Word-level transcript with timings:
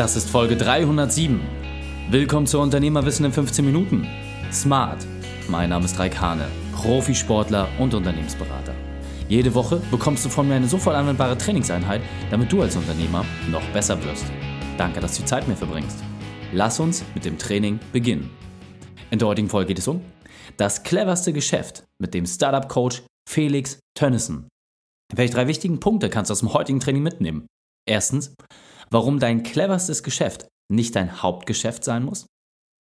Das 0.00 0.16
ist 0.16 0.30
Folge 0.30 0.56
307. 0.56 1.42
Willkommen 2.08 2.46
zu 2.46 2.58
Unternehmerwissen 2.58 3.26
in 3.26 3.32
15 3.34 3.62
Minuten. 3.62 4.08
Smart. 4.50 5.06
Mein 5.46 5.68
Name 5.68 5.84
ist 5.84 5.98
Raikane, 5.98 6.48
Profisportler 6.72 7.68
und 7.78 7.92
Unternehmensberater. 7.92 8.72
Jede 9.28 9.52
Woche 9.52 9.82
bekommst 9.90 10.24
du 10.24 10.30
von 10.30 10.48
mir 10.48 10.54
eine 10.54 10.68
sofort 10.68 10.96
anwendbare 10.96 11.36
Trainingseinheit, 11.36 12.00
damit 12.30 12.50
du 12.50 12.62
als 12.62 12.76
Unternehmer 12.76 13.26
noch 13.50 13.62
besser 13.74 14.02
wirst. 14.02 14.24
Danke, 14.78 15.00
dass 15.00 15.18
du 15.18 15.24
Zeit 15.26 15.46
mir 15.46 15.54
verbringst. 15.54 15.98
Lass 16.54 16.80
uns 16.80 17.04
mit 17.14 17.26
dem 17.26 17.36
Training 17.36 17.78
beginnen. 17.92 18.30
In 19.10 19.18
der 19.18 19.28
heutigen 19.28 19.50
Folge 19.50 19.68
geht 19.68 19.80
es 19.80 19.88
um 19.88 20.00
das 20.56 20.82
cleverste 20.82 21.34
Geschäft 21.34 21.84
mit 21.98 22.14
dem 22.14 22.24
Startup-Coach 22.24 23.02
Felix 23.28 23.78
Tönnissen. 23.94 24.48
Welche 25.14 25.34
drei 25.34 25.46
wichtigen 25.46 25.78
Punkte 25.78 26.08
kannst 26.08 26.30
du 26.30 26.32
aus 26.32 26.40
dem 26.40 26.54
heutigen 26.54 26.80
Training 26.80 27.02
mitnehmen? 27.02 27.44
Erstens, 27.86 28.34
warum 28.92 29.18
dein 29.18 29.42
cleverstes 29.42 30.02
Geschäft 30.02 30.48
nicht 30.70 30.96
dein 30.96 31.22
Hauptgeschäft 31.22 31.84
sein 31.84 32.04
muss. 32.04 32.26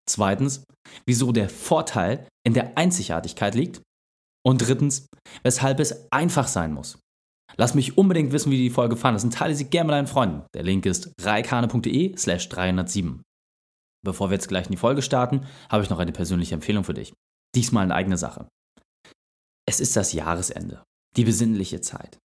Zweitens, 0.10 0.64
wieso 1.06 1.32
der 1.32 1.50
Vorteil 1.50 2.28
in 2.46 2.54
der 2.54 2.78
Einzigartigkeit 2.78 3.56
liegt. 3.56 3.82
Und 4.46 4.60
drittens, 4.60 5.08
weshalb 5.44 5.80
es 5.80 6.12
einfach 6.12 6.48
sein 6.48 6.74
muss. 6.74 7.00
Lass 7.56 7.76
mich 7.76 7.98
unbedingt 7.98 8.32
wissen, 8.32 8.52
wie 8.52 8.58
die 8.58 8.70
Folge 8.70 8.98
fandest 8.98 9.26
und 9.26 9.34
teile 9.34 9.56
sie 9.56 9.70
gerne 9.70 9.88
mit 9.88 9.94
deinen 9.94 10.08
Freunden. 10.08 10.44
Der 10.54 10.64
Link 10.64 10.86
ist 10.86 11.14
reikane.de 11.22 12.18
slash 12.18 12.50
307. 12.50 13.22
Bevor 14.06 14.30
wir 14.30 14.36
jetzt 14.36 14.50
gleich 14.50 14.66
in 14.66 14.72
die 14.72 14.78
Folge 14.78 15.02
starten, 15.02 15.46
habe 15.70 15.84
ich 15.84 15.90
noch 15.90 16.00
eine 16.00 16.12
persönliche 16.12 16.56
Empfehlung 16.56 16.84
für 16.84 16.94
dich. 16.94 17.14
Diesmal 17.56 17.84
eine 17.84 17.96
eigene 17.96 18.18
Sache. 18.18 18.48
Es 19.66 19.80
ist 19.80 19.96
das 19.96 20.12
Jahresende, 20.12 20.84
die 21.16 21.24
besinnliche 21.24 21.80
Zeit. 21.80 22.18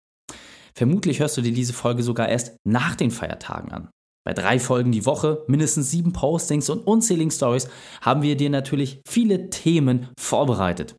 Vermutlich 0.78 1.18
hörst 1.18 1.36
du 1.36 1.40
dir 1.42 1.52
diese 1.52 1.72
Folge 1.72 2.04
sogar 2.04 2.28
erst 2.28 2.56
nach 2.64 2.94
den 2.94 3.10
Feiertagen 3.10 3.72
an. 3.72 3.90
Bei 4.24 4.32
drei 4.32 4.60
Folgen 4.60 4.92
die 4.92 5.06
Woche, 5.06 5.42
mindestens 5.48 5.90
sieben 5.90 6.12
Postings 6.12 6.70
und 6.70 6.86
unzähligen 6.86 7.32
Stories 7.32 7.68
haben 8.00 8.22
wir 8.22 8.36
dir 8.36 8.48
natürlich 8.48 9.00
viele 9.04 9.50
Themen 9.50 10.06
vorbereitet. 10.16 10.94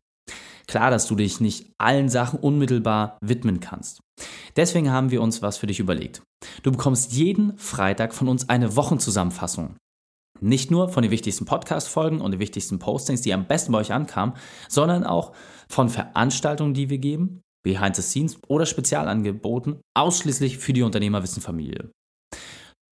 Klar, 0.66 0.90
dass 0.90 1.06
du 1.06 1.14
dich 1.14 1.40
nicht 1.40 1.72
allen 1.78 2.10
Sachen 2.10 2.38
unmittelbar 2.38 3.16
widmen 3.22 3.60
kannst. 3.60 4.00
Deswegen 4.54 4.90
haben 4.90 5.10
wir 5.10 5.22
uns 5.22 5.40
was 5.40 5.56
für 5.56 5.66
dich 5.66 5.80
überlegt. 5.80 6.20
Du 6.62 6.72
bekommst 6.72 7.14
jeden 7.14 7.56
Freitag 7.56 8.12
von 8.12 8.28
uns 8.28 8.50
eine 8.50 8.76
Wochenzusammenfassung. 8.76 9.76
Nicht 10.42 10.70
nur 10.70 10.90
von 10.90 11.02
den 11.02 11.10
wichtigsten 11.10 11.46
Podcast-Folgen 11.46 12.20
und 12.20 12.32
den 12.32 12.40
wichtigsten 12.40 12.78
Postings, 12.78 13.22
die 13.22 13.32
am 13.32 13.46
besten 13.46 13.72
bei 13.72 13.78
euch 13.78 13.94
ankamen, 13.94 14.34
sondern 14.68 15.04
auch 15.04 15.32
von 15.70 15.88
Veranstaltungen, 15.88 16.74
die 16.74 16.90
wir 16.90 16.98
geben, 16.98 17.40
Behind 17.64 17.94
the 17.96 18.02
Scenes 18.02 18.38
oder 18.48 18.66
Spezialangeboten, 18.66 19.80
ausschließlich 19.96 20.58
für 20.58 20.72
die 20.72 20.82
Unternehmerwissen-Familie. 20.82 21.90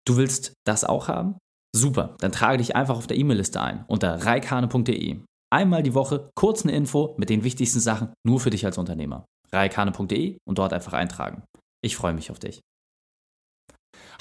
Du 0.07 0.17
willst 0.17 0.53
das 0.65 0.83
auch 0.83 1.07
haben? 1.07 1.37
Super, 1.75 2.15
dann 2.19 2.31
trage 2.31 2.57
dich 2.57 2.75
einfach 2.75 2.97
auf 2.97 3.07
der 3.07 3.17
E-Mail-Liste 3.17 3.61
ein 3.61 3.85
unter 3.87 4.25
reikane.de. 4.25 5.19
Einmal 5.51 5.83
die 5.83 5.93
Woche 5.93 6.29
kurz 6.35 6.63
eine 6.63 6.73
Info 6.73 7.15
mit 7.17 7.29
den 7.29 7.43
wichtigsten 7.43 7.79
Sachen 7.79 8.13
nur 8.25 8.39
für 8.39 8.49
dich 8.49 8.65
als 8.65 8.77
Unternehmer. 8.77 9.25
reikane.de 9.51 10.37
und 10.47 10.57
dort 10.57 10.73
einfach 10.73 10.93
eintragen. 10.93 11.43
Ich 11.83 11.95
freue 11.95 12.13
mich 12.13 12.31
auf 12.31 12.39
dich. 12.39 12.61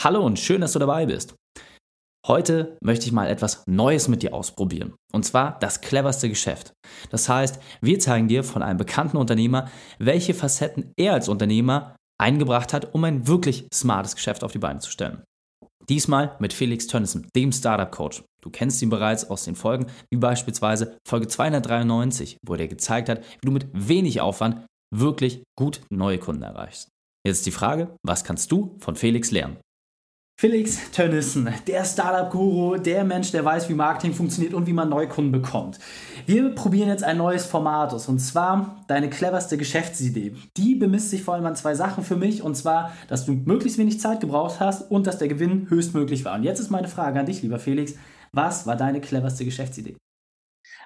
Hallo 0.00 0.24
und 0.24 0.38
schön, 0.38 0.60
dass 0.60 0.72
du 0.72 0.78
dabei 0.78 1.06
bist. 1.06 1.34
Heute 2.28 2.76
möchte 2.82 3.06
ich 3.06 3.12
mal 3.12 3.26
etwas 3.26 3.62
Neues 3.66 4.06
mit 4.06 4.22
dir 4.22 4.34
ausprobieren. 4.34 4.94
Und 5.14 5.24
zwar 5.24 5.58
das 5.60 5.80
cleverste 5.80 6.28
Geschäft. 6.28 6.74
Das 7.08 7.26
heißt, 7.26 7.58
wir 7.80 7.98
zeigen 8.00 8.28
dir 8.28 8.44
von 8.44 8.62
einem 8.62 8.76
bekannten 8.76 9.16
Unternehmer, 9.16 9.70
welche 9.98 10.34
Facetten 10.34 10.92
er 10.98 11.14
als 11.14 11.30
Unternehmer 11.30 11.96
eingebracht 12.20 12.74
hat, 12.74 12.94
um 12.94 13.02
ein 13.04 13.26
wirklich 13.26 13.66
smartes 13.72 14.14
Geschäft 14.14 14.44
auf 14.44 14.52
die 14.52 14.58
Beine 14.58 14.80
zu 14.80 14.90
stellen. 14.90 15.22
Diesmal 15.88 16.36
mit 16.38 16.52
Felix 16.52 16.86
Tönnissen, 16.86 17.26
dem 17.34 17.50
Startup 17.50 17.90
Coach. 17.90 18.22
Du 18.42 18.50
kennst 18.50 18.82
ihn 18.82 18.90
bereits 18.90 19.30
aus 19.30 19.44
den 19.44 19.56
Folgen, 19.56 19.86
wie 20.10 20.18
beispielsweise 20.18 20.98
Folge 21.08 21.28
293, 21.28 22.36
wo 22.46 22.56
er 22.56 22.68
gezeigt 22.68 23.08
hat, 23.08 23.24
wie 23.40 23.46
du 23.46 23.52
mit 23.52 23.68
wenig 23.72 24.20
Aufwand 24.20 24.66
wirklich 24.94 25.44
gut 25.58 25.80
neue 25.90 26.18
Kunden 26.18 26.42
erreichst. 26.42 26.88
Jetzt 27.26 27.46
die 27.46 27.52
Frage, 27.52 27.96
was 28.06 28.22
kannst 28.22 28.52
du 28.52 28.76
von 28.80 28.96
Felix 28.96 29.30
lernen? 29.30 29.56
Felix 30.40 30.92
Tönnissen, 30.92 31.52
der 31.66 31.84
Startup-Guru, 31.84 32.76
der 32.76 33.02
Mensch, 33.02 33.32
der 33.32 33.44
weiß, 33.44 33.68
wie 33.68 33.74
Marketing 33.74 34.14
funktioniert 34.14 34.54
und 34.54 34.68
wie 34.68 34.72
man 34.72 34.88
Neukunden 34.88 35.32
bekommt. 35.32 35.80
Wir 36.26 36.50
probieren 36.50 36.88
jetzt 36.88 37.02
ein 37.02 37.16
neues 37.16 37.44
Format 37.44 37.92
aus 37.92 38.06
und 38.06 38.20
zwar 38.20 38.84
deine 38.86 39.10
cleverste 39.10 39.58
Geschäftsidee. 39.58 40.36
Die 40.56 40.76
bemisst 40.76 41.10
sich 41.10 41.24
vor 41.24 41.34
allem 41.34 41.46
an 41.46 41.56
zwei 41.56 41.74
Sachen 41.74 42.04
für 42.04 42.14
mich 42.14 42.40
und 42.40 42.56
zwar, 42.56 42.96
dass 43.08 43.26
du 43.26 43.32
möglichst 43.32 43.78
wenig 43.78 43.98
Zeit 43.98 44.20
gebraucht 44.20 44.60
hast 44.60 44.88
und 44.92 45.08
dass 45.08 45.18
der 45.18 45.26
Gewinn 45.26 45.68
höchstmöglich 45.70 46.24
war. 46.24 46.36
Und 46.36 46.44
jetzt 46.44 46.60
ist 46.60 46.70
meine 46.70 46.86
Frage 46.86 47.18
an 47.18 47.26
dich, 47.26 47.42
lieber 47.42 47.58
Felix. 47.58 47.94
Was 48.30 48.64
war 48.64 48.76
deine 48.76 49.00
cleverste 49.00 49.44
Geschäftsidee? 49.44 49.96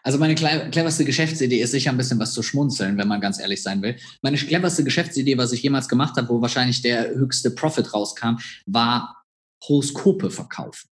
Also 0.02 0.16
meine 0.16 0.34
cleverste 0.34 1.04
Geschäftsidee 1.04 1.60
ist 1.60 1.72
sicher 1.72 1.90
ein 1.90 1.98
bisschen 1.98 2.18
was 2.18 2.32
zu 2.32 2.42
schmunzeln, 2.42 2.96
wenn 2.96 3.06
man 3.06 3.20
ganz 3.20 3.38
ehrlich 3.38 3.62
sein 3.62 3.82
will. 3.82 3.96
Meine 4.22 4.38
cleverste 4.38 4.82
Geschäftsidee, 4.82 5.36
was 5.36 5.52
ich 5.52 5.62
jemals 5.62 5.90
gemacht 5.90 6.16
habe, 6.16 6.30
wo 6.30 6.40
wahrscheinlich 6.40 6.80
der 6.80 7.10
höchste 7.10 7.50
Profit 7.50 7.92
rauskam, 7.92 8.38
war 8.64 9.21
Horoskope 9.62 10.30
verkaufen. 10.30 10.88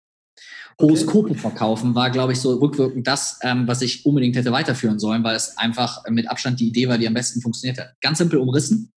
Okay. 0.77 0.91
Horoskope 0.91 1.35
verkaufen 1.35 1.95
war, 1.95 2.11
glaube 2.11 2.33
ich, 2.33 2.39
so 2.39 2.53
rückwirkend 2.55 3.07
das, 3.07 3.39
ähm, 3.41 3.67
was 3.67 3.81
ich 3.81 4.05
unbedingt 4.05 4.35
hätte 4.35 4.51
weiterführen 4.51 4.99
sollen, 4.99 5.23
weil 5.23 5.35
es 5.35 5.57
einfach 5.57 6.03
mit 6.09 6.29
Abstand 6.29 6.59
die 6.59 6.67
Idee 6.67 6.87
war, 6.87 6.99
die 6.99 7.07
am 7.07 7.15
besten 7.15 7.41
funktioniert 7.41 7.79
hat. 7.79 7.95
Ganz 8.01 8.19
simpel 8.19 8.39
umrissen. 8.39 8.91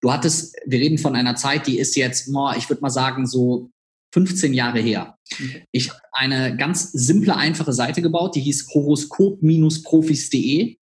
Du 0.00 0.12
hattest, 0.12 0.56
wir 0.66 0.80
reden 0.80 0.98
von 0.98 1.14
einer 1.14 1.36
Zeit, 1.36 1.66
die 1.66 1.78
ist 1.78 1.94
jetzt, 1.94 2.28
oh, 2.34 2.50
ich 2.56 2.68
würde 2.68 2.82
mal 2.82 2.90
sagen, 2.90 3.26
so 3.26 3.70
15 4.12 4.54
Jahre 4.54 4.80
her. 4.80 5.16
Okay. 5.32 5.68
Ich 5.70 5.90
habe 5.90 6.00
eine 6.12 6.56
ganz 6.56 6.90
simple, 6.90 7.36
einfache 7.36 7.72
Seite 7.72 8.02
gebaut, 8.02 8.34
die 8.34 8.40
hieß 8.40 8.74
horoskop-profis.de. 8.74 10.79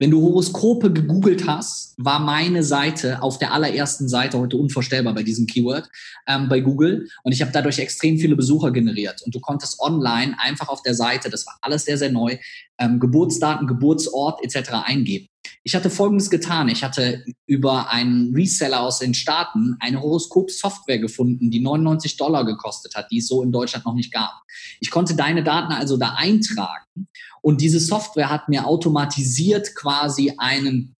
Wenn 0.00 0.12
du 0.12 0.22
Horoskope 0.22 0.92
gegoogelt 0.92 1.48
hast, 1.48 1.94
war 1.96 2.20
meine 2.20 2.62
Seite 2.62 3.20
auf 3.20 3.38
der 3.38 3.52
allerersten 3.52 4.08
Seite 4.08 4.38
heute 4.38 4.56
unvorstellbar 4.56 5.12
bei 5.12 5.24
diesem 5.24 5.46
Keyword 5.46 5.88
ähm, 6.28 6.48
bei 6.48 6.60
Google 6.60 7.08
und 7.24 7.32
ich 7.32 7.42
habe 7.42 7.50
dadurch 7.50 7.80
extrem 7.80 8.16
viele 8.16 8.36
Besucher 8.36 8.70
generiert 8.70 9.22
und 9.22 9.34
du 9.34 9.40
konntest 9.40 9.80
online 9.80 10.36
einfach 10.38 10.68
auf 10.68 10.82
der 10.82 10.94
Seite, 10.94 11.30
das 11.30 11.46
war 11.46 11.58
alles 11.62 11.84
sehr 11.84 11.98
sehr 11.98 12.12
neu, 12.12 12.36
ähm, 12.78 13.00
Geburtsdaten, 13.00 13.66
Geburtsort 13.66 14.44
etc. 14.44 14.70
eingeben. 14.84 15.28
Ich 15.68 15.74
hatte 15.74 15.90
Folgendes 15.90 16.30
getan. 16.30 16.70
Ich 16.70 16.82
hatte 16.82 17.26
über 17.44 17.90
einen 17.90 18.34
Reseller 18.34 18.80
aus 18.80 19.00
den 19.00 19.12
Staaten 19.12 19.76
eine 19.80 20.00
Horoskop-Software 20.00 20.98
gefunden, 20.98 21.50
die 21.50 21.60
99 21.60 22.16
Dollar 22.16 22.46
gekostet 22.46 22.94
hat, 22.94 23.10
die 23.10 23.18
es 23.18 23.28
so 23.28 23.42
in 23.42 23.52
Deutschland 23.52 23.84
noch 23.84 23.92
nicht 23.92 24.10
gab. 24.10 24.32
Ich 24.80 24.90
konnte 24.90 25.14
deine 25.14 25.44
Daten 25.44 25.70
also 25.74 25.98
da 25.98 26.14
eintragen 26.16 27.08
und 27.42 27.60
diese 27.60 27.80
Software 27.80 28.30
hat 28.30 28.48
mir 28.48 28.66
automatisiert 28.66 29.74
quasi 29.74 30.32
einen 30.38 30.96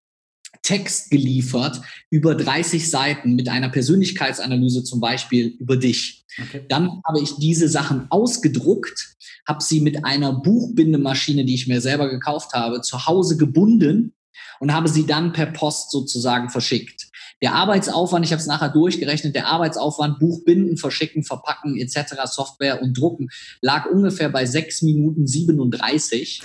Text 0.62 1.10
geliefert 1.10 1.80
über 2.10 2.34
30 2.34 2.90
Seiten 2.90 3.36
mit 3.36 3.48
einer 3.48 3.70
Persönlichkeitsanalyse 3.70 4.84
zum 4.84 5.00
Beispiel 5.00 5.46
über 5.46 5.78
dich. 5.78 6.26
Okay. 6.38 6.66
Dann 6.68 7.00
habe 7.06 7.22
ich 7.22 7.36
diese 7.36 7.70
Sachen 7.70 8.10
ausgedruckt, 8.10 9.16
habe 9.46 9.64
sie 9.64 9.80
mit 9.80 10.04
einer 10.04 10.34
Buchbindemaschine, 10.34 11.46
die 11.46 11.54
ich 11.54 11.68
mir 11.68 11.80
selber 11.80 12.10
gekauft 12.10 12.52
habe, 12.52 12.82
zu 12.82 13.06
Hause 13.06 13.38
gebunden 13.38 14.12
und 14.60 14.72
habe 14.72 14.88
sie 14.88 15.06
dann 15.06 15.32
per 15.32 15.46
Post 15.46 15.90
sozusagen 15.90 16.48
verschickt. 16.48 17.08
Der 17.40 17.54
Arbeitsaufwand, 17.54 18.24
ich 18.24 18.32
habe 18.32 18.40
es 18.40 18.46
nachher 18.46 18.68
durchgerechnet, 18.68 19.34
der 19.34 19.46
Arbeitsaufwand, 19.46 20.18
Buch 20.18 20.44
binden, 20.44 20.76
verschicken, 20.76 21.22
verpacken 21.22 21.76
etc., 21.76 22.14
Software 22.24 22.82
und 22.82 22.98
drucken, 22.98 23.28
lag 23.60 23.86
ungefähr 23.86 24.28
bei 24.28 24.44
sechs 24.44 24.82
Minuten 24.82 25.26
37. 25.26 26.42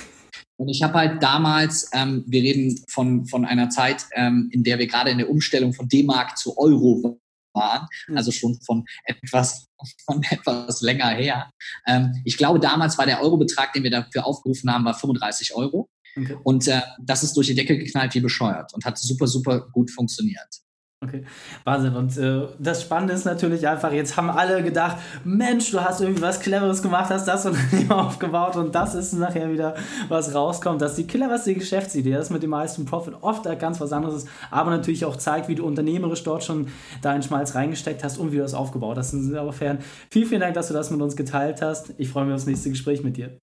Und 0.58 0.70
ich 0.70 0.84
habe 0.84 0.94
halt 0.94 1.24
damals, 1.24 1.90
ähm, 1.94 2.24
wir 2.28 2.44
reden 2.44 2.80
von, 2.88 3.26
von 3.26 3.44
einer 3.44 3.70
Zeit, 3.70 4.06
ähm, 4.14 4.50
in 4.52 4.64
der 4.64 4.78
wir 4.78 4.88
gerade 4.88 5.10
in 5.10 5.18
der 5.18 5.30
Umstellung 5.30 5.74
von 5.74 5.88
D-Mark 5.88 6.38
zu 6.38 6.58
Euro 6.58 7.20
waren, 7.54 7.88
hm. 8.06 8.18
also 8.18 8.32
schon 8.32 8.60
von 8.62 8.86
etwas, 9.06 9.66
von 10.06 10.22
etwas 10.30 10.82
länger 10.82 11.10
her. 11.10 11.50
Ähm, 11.88 12.22
ich 12.24 12.38
glaube, 12.38 12.60
damals 12.60 12.98
war 12.98 13.06
der 13.06 13.22
Eurobetrag, 13.22 13.74
den 13.74 13.84
wir 13.84 13.92
dafür 13.92 14.26
aufgerufen 14.26 14.72
haben, 14.72 14.86
war 14.86 14.94
35 14.94 15.56
Euro. 15.56 15.90
Okay. 16.16 16.38
Und 16.44 16.68
äh, 16.68 16.82
das 17.02 17.24
ist 17.24 17.36
durch 17.36 17.48
die 17.48 17.56
Decke 17.56 17.78
geknallt 17.78 18.14
wie 18.14 18.20
bescheuert 18.20 18.74
und 18.74 18.86
hat 18.86 18.98
super, 18.98 19.28
super 19.28 19.62
gut 19.72 19.92
funktioniert. 19.92 20.64
Okay, 21.04 21.24
Wahnsinn. 21.66 21.96
Und 21.96 22.18
äh, 22.18 22.48
das 22.60 22.84
Spannende 22.84 23.14
ist 23.14 23.26
natürlich 23.26 23.68
einfach, 23.68 23.92
jetzt 23.92 24.16
haben 24.16 24.30
alle 24.30 24.64
gedacht, 24.64 24.98
Mensch, 25.26 25.72
du 25.72 25.82
hast 25.82 26.00
irgendwie 26.00 26.22
was 26.22 26.40
Cleveres 26.40 26.82
gemacht, 26.82 27.10
hast 27.10 27.28
das 27.28 27.46
Unternehmen 27.46 27.92
aufgebaut 27.92 28.56
und 28.56 28.74
das 28.74 28.96
ist 28.96 29.12
nachher 29.12 29.52
wieder, 29.52 29.76
was 30.08 30.34
rauskommt. 30.34 30.82
Das 30.82 30.92
ist 30.92 31.00
die 31.00 31.08
cleverste 31.08 31.56
Geschäftsidee, 31.56 32.14
das 32.14 32.30
mit 32.30 32.42
dem 32.42 32.52
meisten 32.52 32.86
Profit 32.86 33.16
oft 33.20 33.44
ganz 33.60 33.82
was 33.82 33.92
anderes 33.92 34.24
ist, 34.24 34.30
aber 34.50 34.72
natürlich 34.72 35.04
auch 35.04 35.18
zeigt, 35.18 35.50
wie 35.50 35.56
du 35.56 35.66
unternehmerisch 35.66 36.24
dort 36.24 36.44
schon 36.44 36.68
deinen 37.02 37.22
Schmalz 37.22 37.54
reingesteckt 37.54 38.04
hast 38.04 38.18
und 38.18 38.32
wie 38.32 38.38
du 38.38 38.44
das 38.44 38.54
aufgebaut 38.54 38.98
hast. 38.98 39.12
Insofern 39.14 39.80
vielen, 40.10 40.28
vielen 40.28 40.42
Dank, 40.42 40.54
dass 40.54 40.70
du 40.70 40.74
das 40.74 40.90
mit 40.90 41.02
uns 41.02 41.18
geteilt 41.18 41.62
hast. 41.62 41.94
Ich 41.98 42.08
freue 42.08 42.26
mich 42.26 42.34
aufs 42.34 42.46
nächste 42.46 42.70
Gespräch 42.70 43.04
mit 43.04 43.18
dir. 43.18 43.43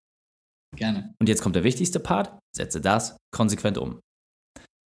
Gerne. 0.76 1.14
Und 1.20 1.28
jetzt 1.28 1.42
kommt 1.42 1.56
der 1.56 1.64
wichtigste 1.64 2.00
Part. 2.00 2.38
Setze 2.56 2.80
das 2.80 3.16
konsequent 3.34 3.78
um. 3.78 4.00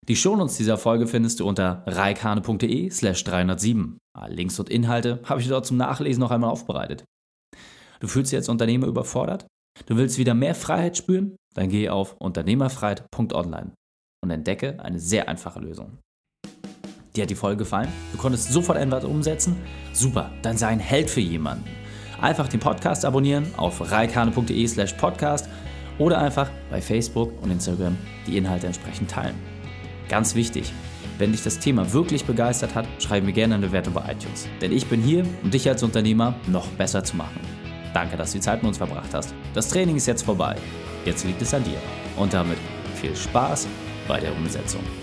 Die 0.07 0.15
Shownotes 0.15 0.57
dieser 0.57 0.77
Folge 0.77 1.07
findest 1.07 1.39
du 1.39 1.47
unter 1.47 1.83
reikane.de 1.85 2.89
slash 2.89 3.23
307. 3.23 3.97
Links 4.27 4.59
und 4.59 4.69
Inhalte 4.69 5.21
habe 5.23 5.39
ich 5.39 5.47
dort 5.47 5.65
zum 5.65 5.77
Nachlesen 5.77 6.19
noch 6.19 6.31
einmal 6.31 6.49
aufbereitet. 6.49 7.05
Du 8.01 8.07
fühlst 8.07 8.31
dich 8.31 8.37
als 8.37 8.49
Unternehmer 8.49 8.87
überfordert? 8.87 9.47
Du 9.85 9.95
willst 9.95 10.17
wieder 10.17 10.33
mehr 10.33 10.55
Freiheit 10.55 10.97
spüren? 10.97 11.37
Dann 11.55 11.69
geh 11.69 11.89
auf 11.89 12.15
unternehmerfreiheit.online 12.19 13.71
und 14.23 14.29
entdecke 14.29 14.83
eine 14.83 14.99
sehr 14.99 15.29
einfache 15.29 15.59
Lösung. 15.59 15.99
Dir 17.15 17.23
hat 17.23 17.29
die 17.29 17.35
Folge 17.35 17.59
gefallen? 17.59 17.89
Du 18.11 18.17
konntest 18.17 18.51
sofort 18.51 18.77
etwas 18.77 19.05
umsetzen? 19.05 19.55
Super, 19.93 20.31
dann 20.41 20.57
sei 20.57 20.67
ein 20.67 20.79
Held 20.79 21.09
für 21.09 21.21
jemanden. 21.21 21.82
Einfach 22.23 22.47
den 22.47 22.61
Podcast 22.61 23.03
abonnieren 23.03 23.45
auf 23.57 23.91
reikane.de 23.91 24.65
slash 24.65 24.93
podcast 24.93 25.49
oder 25.99 26.19
einfach 26.19 26.49
bei 26.69 26.81
Facebook 26.81 27.33
und 27.43 27.51
Instagram 27.51 27.97
die 28.25 28.37
Inhalte 28.37 28.67
entsprechend 28.67 29.11
teilen. 29.11 29.35
Ganz 30.07 30.33
wichtig, 30.33 30.71
wenn 31.17 31.33
dich 31.33 31.43
das 31.43 31.59
Thema 31.59 31.91
wirklich 31.91 32.23
begeistert 32.23 32.75
hat, 32.75 32.87
schreib 32.99 33.25
mir 33.25 33.33
gerne 33.33 33.55
eine 33.55 33.67
Bewertung 33.67 33.93
bei 33.93 34.09
iTunes. 34.09 34.47
Denn 34.61 34.71
ich 34.71 34.87
bin 34.87 35.01
hier, 35.01 35.25
um 35.43 35.51
dich 35.51 35.67
als 35.67 35.83
Unternehmer 35.83 36.33
noch 36.47 36.67
besser 36.67 37.03
zu 37.03 37.17
machen. 37.17 37.41
Danke, 37.93 38.15
dass 38.15 38.31
du 38.31 38.37
die 38.37 38.41
Zeit 38.41 38.63
mit 38.63 38.69
uns 38.69 38.77
verbracht 38.77 39.13
hast. 39.13 39.35
Das 39.53 39.67
Training 39.67 39.97
ist 39.97 40.05
jetzt 40.05 40.23
vorbei. 40.23 40.55
Jetzt 41.03 41.25
liegt 41.25 41.41
es 41.41 41.53
an 41.53 41.65
dir. 41.65 41.77
Und 42.15 42.33
damit 42.33 42.57
viel 42.95 43.17
Spaß 43.17 43.67
bei 44.07 44.21
der 44.21 44.33
Umsetzung. 44.33 45.02